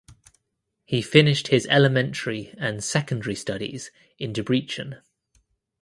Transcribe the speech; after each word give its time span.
He 0.83 1.03
finished 1.03 1.49
his 1.49 1.67
elementary 1.69 2.55
and 2.57 2.83
secondary 2.83 3.35
studies 3.35 3.91
in 4.17 4.33
Debrecen. 4.33 4.99